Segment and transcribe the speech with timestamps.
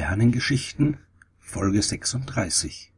[0.00, 0.96] Sternengeschichten
[1.38, 2.90] Folge 36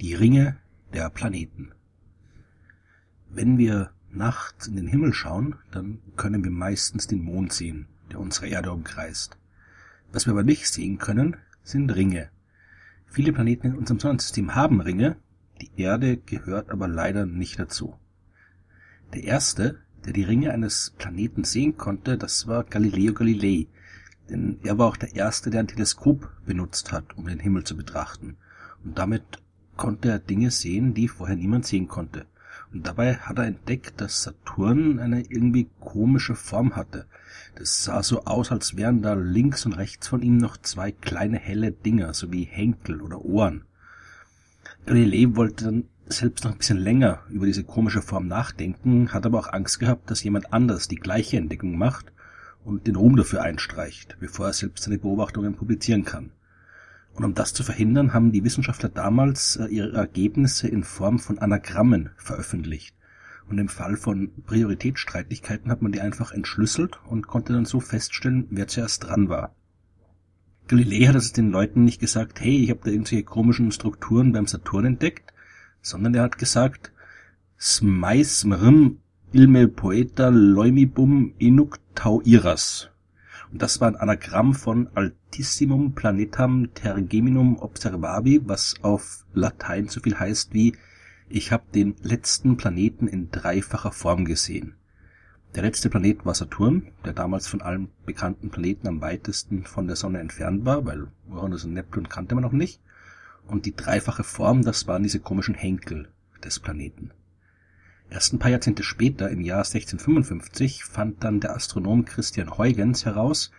[0.00, 0.56] Die Ringe
[0.94, 1.72] der Planeten
[3.28, 8.20] Wenn wir nachts in den Himmel schauen, dann können wir meistens den Mond sehen, der
[8.20, 9.36] unsere Erde umkreist.
[10.12, 12.30] Was wir aber nicht sehen können, sind Ringe.
[13.06, 15.16] Viele Planeten in unserem Sonnensystem haben Ringe,
[15.60, 17.98] die Erde gehört aber leider nicht dazu.
[19.12, 23.66] Der erste, der die Ringe eines Planeten sehen konnte, das war Galileo Galilei,
[24.32, 27.76] denn er war auch der Erste, der ein Teleskop benutzt hat, um den Himmel zu
[27.76, 28.36] betrachten.
[28.82, 29.22] Und damit
[29.76, 32.26] konnte er Dinge sehen, die vorher niemand sehen konnte.
[32.72, 37.06] Und dabei hat er entdeckt, dass Saturn eine irgendwie komische Form hatte.
[37.54, 41.38] Das sah so aus, als wären da links und rechts von ihm noch zwei kleine
[41.38, 43.64] helle Dinger, so wie Henkel oder Ohren.
[44.86, 49.40] Galilei wollte dann selbst noch ein bisschen länger über diese komische Form nachdenken, hat aber
[49.40, 52.12] auch Angst gehabt, dass jemand anders die gleiche Entdeckung macht
[52.64, 56.30] und den Ruhm dafür einstreicht, bevor er selbst seine Beobachtungen publizieren kann.
[57.14, 61.38] Und um das zu verhindern, haben die Wissenschaftler damals äh, ihre Ergebnisse in Form von
[61.38, 62.94] Anagrammen veröffentlicht.
[63.48, 68.46] Und im Fall von Prioritätsstreitigkeiten hat man die einfach entschlüsselt und konnte dann so feststellen,
[68.50, 69.54] wer zuerst dran war.
[70.68, 74.46] Galilei hat es den Leuten nicht gesagt, hey, ich habe da irgendwelche komischen Strukturen beim
[74.46, 75.34] Saturn entdeckt,
[75.82, 76.92] sondern er hat gesagt,
[77.58, 79.01] Smais mrim
[79.34, 82.90] ilme poeta leumibum inuk tau iras.
[83.50, 90.18] Und das war ein Anagramm von Altissimum Planetam Tergeminum Observavi, was auf Latein so viel
[90.18, 90.74] heißt wie
[91.30, 94.74] ich habe den letzten Planeten in dreifacher Form gesehen.
[95.54, 99.96] Der letzte Planet war Saturn, der damals von allen bekannten Planeten am weitesten von der
[99.96, 102.82] Sonne entfernt war, weil Uranus und Neptun kannte man noch nicht.
[103.46, 106.08] Und die dreifache Form, das waren diese komischen Henkel
[106.44, 107.12] des Planeten.
[108.12, 113.52] Erst ein paar Jahrzehnte später, im Jahr 1655, fand dann der Astronom Christian Huygens heraus,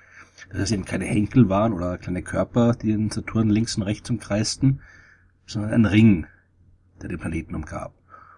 [0.52, 4.12] dass es eben keine Henkel waren oder kleine Körper, die den Saturn links und rechts
[4.12, 4.82] umkreisten,
[5.48, 6.28] sondern ein Ring,
[7.02, 7.96] der den Planeten umgab.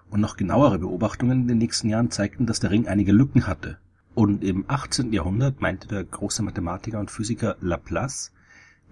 [0.09, 3.77] Und noch genauere Beobachtungen in den nächsten Jahren zeigten, dass der Ring einige Lücken hatte.
[4.13, 5.11] Und im 18.
[5.11, 8.31] Jahrhundert meinte der große Mathematiker und Physiker Laplace,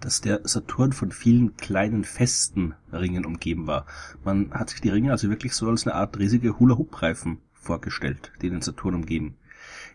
[0.00, 3.86] dass der Saturn von vielen kleinen festen Ringen umgeben war.
[4.24, 8.50] Man hat sich die Ringe also wirklich so als eine Art riesige Hula-Hoop-Reifen vorgestellt, die
[8.50, 9.36] den Saturn umgeben.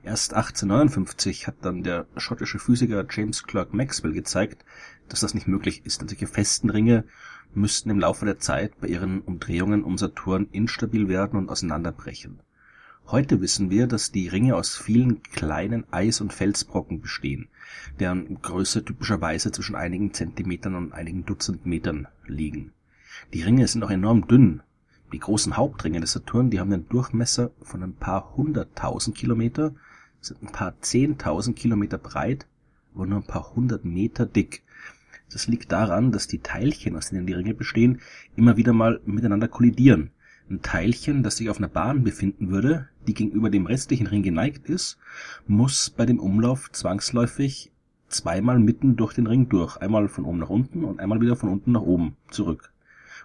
[0.04, 4.66] Erst 1859 hat dann der schottische Physiker James Clerk Maxwell gezeigt,
[5.10, 7.04] dass das nicht möglich ist, denn solche festen Ringe
[7.54, 12.40] müssten im Laufe der Zeit bei ihren Umdrehungen um Saturn instabil werden und auseinanderbrechen.
[13.12, 17.48] Heute wissen wir, dass die Ringe aus vielen kleinen Eis- und Felsbrocken bestehen,
[18.00, 22.72] deren Größe typischerweise zwischen einigen Zentimetern und einigen Dutzend Metern liegen.
[23.34, 24.62] Die Ringe sind auch enorm dünn.
[25.12, 29.74] Die großen Hauptringe des Saturn, die haben einen Durchmesser von ein paar hunderttausend Kilometer,
[30.22, 32.46] sind ein paar zehntausend Kilometer breit,
[32.94, 34.62] aber nur ein paar hundert Meter dick.
[35.32, 38.02] Das liegt daran, dass die Teilchen, aus denen die Ringe bestehen,
[38.36, 40.12] immer wieder mal miteinander kollidieren
[40.50, 44.70] ein Teilchen, das sich auf einer Bahn befinden würde, die gegenüber dem restlichen Ring geneigt
[44.70, 44.98] ist,
[45.48, 47.72] muss bei dem Umlauf zwangsläufig
[48.08, 51.50] zweimal mitten durch den Ring durch, einmal von oben nach unten und einmal wieder von
[51.50, 52.72] unten nach oben zurück.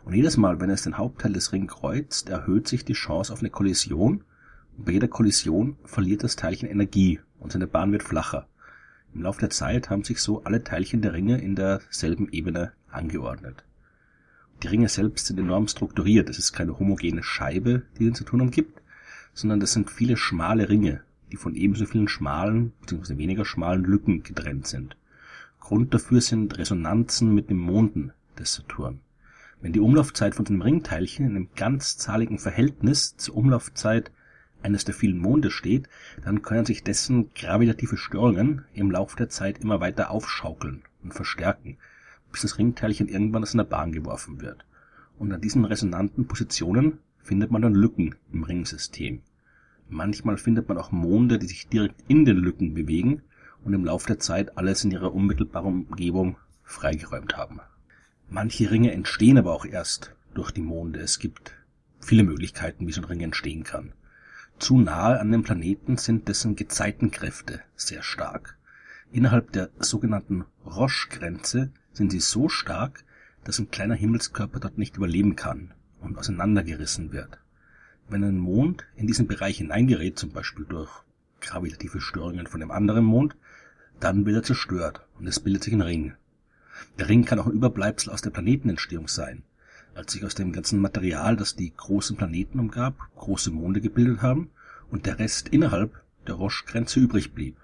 [0.05, 3.41] Und jedes Mal, wenn es den Hauptteil des Rings kreuzt, erhöht sich die Chance auf
[3.41, 4.23] eine Kollision
[4.77, 8.47] und bei jeder Kollision verliert das Teilchen Energie und seine Bahn wird flacher.
[9.15, 13.65] Im Laufe der Zeit haben sich so alle Teilchen der Ringe in derselben Ebene angeordnet.
[14.63, 16.29] Die Ringe selbst sind enorm strukturiert.
[16.31, 18.81] Es ist keine homogene Scheibe, die den Saturn umgibt,
[19.35, 23.19] sondern das sind viele schmale Ringe, die von ebenso vielen schmalen bzw.
[23.19, 24.97] weniger schmalen Lücken getrennt sind.
[25.61, 29.01] Grund dafür sind Resonanzen mit den Monden des Saturn.
[29.61, 34.13] Wenn die Umlaufzeit von dem Ringteilchen in einem ganzzahligen Verhältnis zur Umlaufzeit
[34.63, 35.89] eines der vielen Monde steht,
[36.23, 41.79] dann können sich dessen gravitative Störungen im Laufe der Zeit immer weiter aufschaukeln und verstärken,
[42.35, 44.65] bis das Ringteilchen irgendwann aus einer Bahn geworfen wird.
[45.21, 49.23] Und an diesen resonanten Positionen findet man dann Lücken im Ringsystem.
[49.89, 53.23] Manchmal findet man auch Monde, die sich direkt in den Lücken bewegen
[53.63, 57.61] und im Laufe der Zeit alles in ihrer unmittelbaren Umgebung freigeräumt haben.
[58.29, 60.99] Manche Ringe entstehen aber auch erst durch die Monde.
[60.99, 61.53] Es gibt
[62.01, 63.93] viele Möglichkeiten, wie so ein Ring entstehen kann.
[64.59, 68.59] Zu nahe an dem Planeten sind dessen Gezeitenkräfte sehr stark.
[69.15, 73.05] Innerhalb der sogenannten Roche-Grenze sind sie so stark,
[73.45, 77.39] dass ein kleiner Himmelskörper dort nicht überleben kann und auseinandergerissen wird.
[78.09, 80.91] Wenn ein Mond in diesen Bereich hineingerät, zum Beispiel durch
[81.41, 83.37] gravitative Störungen von dem anderen Mond,
[84.01, 86.15] dann wird er zerstört und es bildet sich ein Ring.
[86.99, 89.45] Der Ring kann auch ein Überbleibsel aus der Planetenentstehung sein,
[89.95, 94.51] als sich aus dem ganzen Material, das die großen Planeten umgab, große Monde gebildet haben
[94.91, 97.57] und der Rest innerhalb der Roche-Grenze übrig blieb.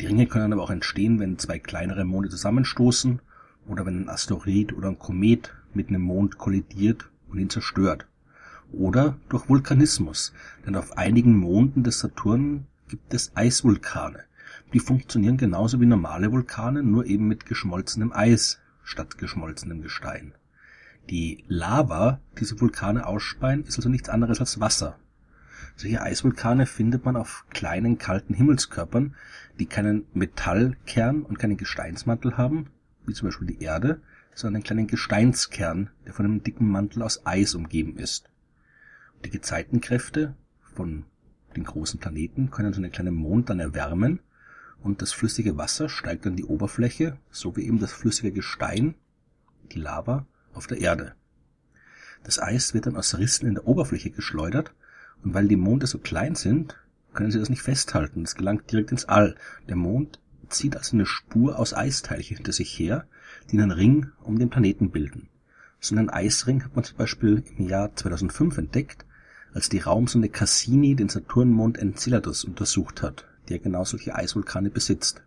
[0.00, 3.20] Die Ringe können aber auch entstehen, wenn zwei kleinere Monde zusammenstoßen
[3.66, 8.06] oder wenn ein Asteroid oder ein Komet mit einem Mond kollidiert und ihn zerstört.
[8.72, 10.32] Oder durch Vulkanismus,
[10.66, 14.24] denn auf einigen Monden des Saturn gibt es Eisvulkane.
[14.72, 20.32] Die funktionieren genauso wie normale Vulkane, nur eben mit geschmolzenem Eis statt geschmolzenem Gestein.
[21.08, 24.98] Die Lava, die diese Vulkane ausspeien, ist also nichts anderes als Wasser.
[25.78, 29.14] Solche Eisvulkane findet man auf kleinen kalten Himmelskörpern,
[29.58, 32.70] die keinen Metallkern und keinen Gesteinsmantel haben,
[33.04, 34.00] wie zum Beispiel die Erde,
[34.34, 38.30] sondern einen kleinen Gesteinskern, der von einem dicken Mantel aus Eis umgeben ist.
[39.24, 40.34] Die Gezeitenkräfte
[40.74, 41.04] von
[41.54, 44.20] den großen Planeten können so einen kleinen Mond dann erwärmen
[44.80, 48.94] und das flüssige Wasser steigt an die Oberfläche, so wie eben das flüssige Gestein,
[49.72, 51.14] die Lava, auf der Erde.
[52.22, 54.72] Das Eis wird dann aus Rissen in der Oberfläche geschleudert
[55.22, 56.76] und weil die Monde so klein sind,
[57.14, 58.22] können sie das nicht festhalten.
[58.22, 59.36] Es gelangt direkt ins All.
[59.68, 63.06] Der Mond zieht also eine Spur aus Eisteilchen hinter sich her,
[63.50, 65.28] die einen Ring um den Planeten bilden.
[65.80, 69.04] So einen Eisring hat man zum Beispiel im Jahr 2005 entdeckt,
[69.52, 75.22] als die Raumsonde Cassini den Saturnmond Enceladus untersucht hat, der genau solche Eisvulkane besitzt.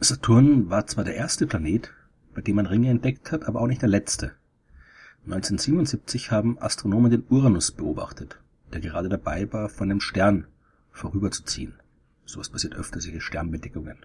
[0.00, 1.92] Saturn war zwar der erste Planet,
[2.34, 4.32] bei dem man Ringe entdeckt hat, aber auch nicht der letzte.
[5.24, 8.38] 1977 haben Astronomen den Uranus beobachtet,
[8.72, 10.46] der gerade dabei war, von einem Stern
[10.92, 11.74] vorüberzuziehen.
[12.24, 13.98] Sowas passiert öfter, solche Sternbedeckungen.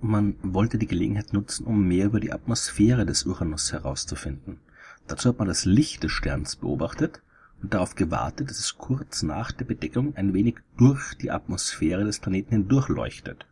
[0.00, 4.58] Man wollte die Gelegenheit nutzen, um mehr über die Atmosphäre des Uranus herauszufinden.
[5.06, 7.20] Dazu hat man das Licht des Sterns beobachtet
[7.62, 12.20] und darauf gewartet, dass es kurz nach der Bedeckung ein wenig durch die Atmosphäre des
[12.20, 13.46] Planeten hindurch leuchtet.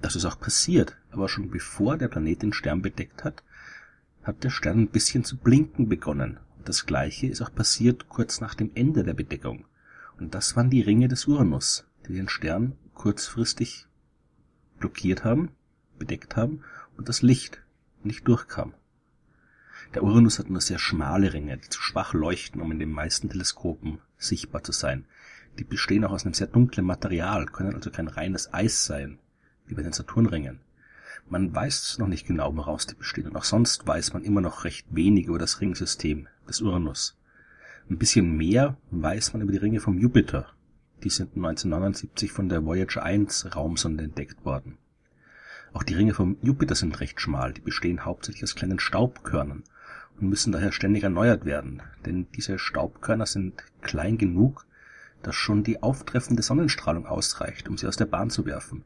[0.00, 3.42] Das ist auch passiert, aber schon bevor der Planet den Stern bedeckt hat,
[4.22, 6.38] hat der Stern ein bisschen zu blinken begonnen.
[6.64, 9.66] Das gleiche ist auch passiert kurz nach dem Ende der Bedeckung.
[10.18, 13.86] Und das waren die Ringe des Uranus, die den Stern kurzfristig
[14.78, 15.50] blockiert haben,
[15.98, 16.62] bedeckt haben
[16.96, 17.62] und das Licht
[18.02, 18.74] nicht durchkam.
[19.94, 23.28] Der Uranus hat nur sehr schmale Ringe, die zu schwach leuchten, um in den meisten
[23.28, 25.06] Teleskopen sichtbar zu sein.
[25.58, 29.18] Die bestehen auch aus einem sehr dunklen Material, können also kein reines Eis sein,
[29.66, 30.60] wie bei den Saturnringen.
[31.30, 34.64] Man weiß noch nicht genau, woraus die bestehen, und auch sonst weiß man immer noch
[34.64, 37.16] recht wenig über das Ringsystem des Uranus.
[37.88, 40.48] Ein bisschen mehr weiß man über die Ringe vom Jupiter.
[41.04, 44.78] Die sind 1979 von der Voyager 1 Raumsonde entdeckt worden.
[45.72, 49.62] Auch die Ringe vom Jupiter sind recht schmal, die bestehen hauptsächlich aus kleinen Staubkörnern
[50.20, 54.66] und müssen daher ständig erneuert werden, denn diese Staubkörner sind klein genug,
[55.22, 58.82] dass schon die auftreffende Sonnenstrahlung ausreicht, um sie aus der Bahn zu werfen.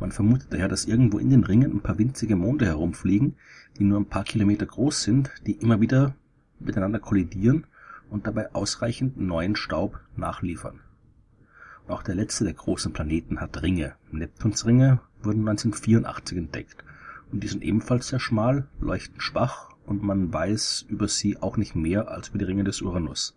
[0.00, 3.34] Man vermutet daher, dass irgendwo in den Ringen ein paar winzige Monde herumfliegen,
[3.78, 6.14] die nur ein paar Kilometer groß sind, die immer wieder
[6.60, 7.66] miteinander kollidieren
[8.10, 10.80] und dabei ausreichend neuen Staub nachliefern.
[11.86, 13.94] Und auch der letzte der großen Planeten hat Ringe.
[14.12, 16.84] Neptunsringe wurden 1984 entdeckt
[17.32, 21.74] und die sind ebenfalls sehr schmal, leuchten schwach und man weiß über sie auch nicht
[21.74, 23.36] mehr als über die Ringe des Uranus.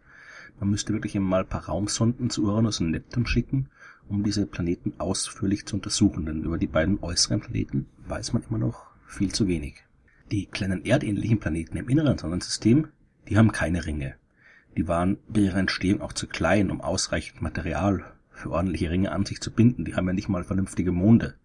[0.59, 3.69] Man müsste wirklich einmal ein paar Raumsonden zu Uranus und Neptun schicken,
[4.07, 8.59] um diese Planeten ausführlich zu untersuchen, denn über die beiden äußeren Planeten weiß man immer
[8.59, 9.83] noch viel zu wenig.
[10.31, 12.87] Die kleinen erdähnlichen Planeten im inneren Sonnensystem,
[13.27, 14.15] die haben keine Ringe.
[14.77, 19.25] Die waren bei ihrer Entstehung auch zu klein, um ausreichend Material für ordentliche Ringe an
[19.25, 19.83] sich zu binden.
[19.85, 21.35] Die haben ja nicht mal vernünftige Monde.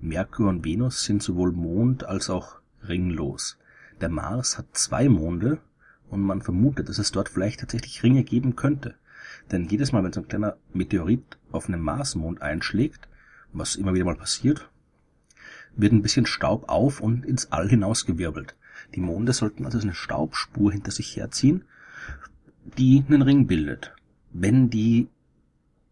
[0.00, 3.58] Merkur und Venus sind sowohl mond- als auch ringlos.
[4.00, 5.58] Der Mars hat zwei Monde
[6.10, 8.94] und man vermutet, dass es dort vielleicht tatsächlich Ringe geben könnte.
[9.50, 13.08] Denn jedes Mal, wenn so ein kleiner Meteorit auf einem Marsmond einschlägt,
[13.52, 14.70] was immer wieder mal passiert,
[15.76, 18.56] wird ein bisschen Staub auf und ins All hinausgewirbelt.
[18.94, 21.64] Die Monde sollten also eine Staubspur hinter sich herziehen,
[22.78, 23.94] die einen Ring bildet.
[24.32, 25.08] Wenn die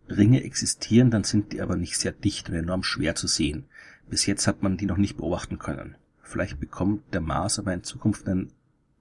[0.08, 3.64] Ringe existieren, dann sind die aber nicht sehr dicht und enorm schwer zu sehen.
[4.08, 5.96] Bis jetzt hat man die noch nicht beobachten können.
[6.22, 8.52] Vielleicht bekommt der Mars aber in Zukunft einen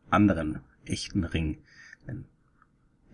[0.09, 0.59] anderen,
[0.89, 1.57] echten Ring,
[2.07, 2.25] einen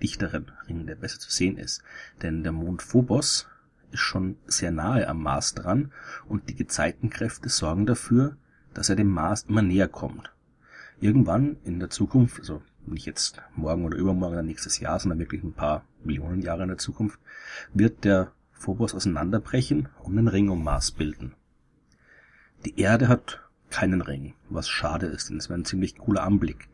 [0.02, 1.84] dichteren Ring, der besser zu sehen ist.
[2.22, 3.48] Denn der Mond Phobos
[3.92, 5.92] ist schon sehr nahe am Mars dran
[6.28, 8.38] und die Gezeitenkräfte sorgen dafür,
[8.74, 10.32] dass er dem Mars immer näher kommt.
[11.00, 15.44] Irgendwann in der Zukunft, also nicht jetzt morgen oder übermorgen oder nächstes Jahr, sondern wirklich
[15.44, 17.20] ein paar Millionen Jahre in der Zukunft,
[17.74, 21.34] wird der Phobos auseinanderbrechen und einen Ring um Mars bilden.
[22.66, 26.70] Die Erde hat keinen Ring, was schade ist, denn es wäre ein ziemlich cooler Anblick.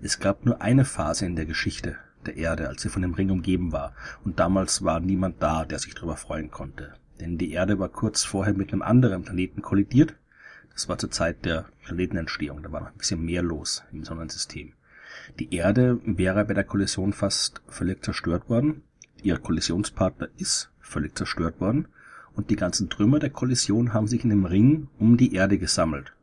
[0.00, 1.96] Es gab nur eine Phase in der Geschichte
[2.26, 5.78] der Erde, als sie von dem Ring umgeben war, und damals war niemand da, der
[5.78, 6.94] sich darüber freuen konnte.
[7.20, 10.14] Denn die Erde war kurz vorher mit einem anderen Planeten kollidiert.
[10.72, 14.72] Das war zur Zeit der Planetenentstehung, da war noch ein bisschen mehr los im Sonnensystem.
[15.38, 18.82] Die Erde wäre bei der Kollision fast völlig zerstört worden.
[19.22, 21.88] Ihr Kollisionspartner ist völlig zerstört worden.
[22.34, 26.13] Und die ganzen Trümmer der Kollision haben sich in dem Ring um die Erde gesammelt.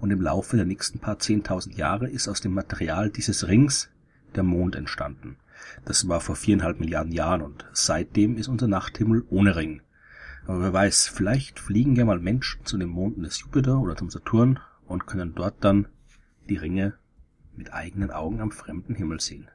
[0.00, 3.90] Und im Laufe der nächsten paar zehntausend Jahre ist aus dem Material dieses Rings
[4.34, 5.36] der Mond entstanden.
[5.84, 9.80] Das war vor viereinhalb Milliarden Jahren und seitdem ist unser Nachthimmel ohne Ring.
[10.46, 14.10] Aber wer weiß, vielleicht fliegen ja mal Menschen zu den Monden des Jupiter oder zum
[14.10, 15.86] Saturn und können dort dann
[16.48, 16.94] die Ringe
[17.56, 19.48] mit eigenen Augen am fremden Himmel sehen.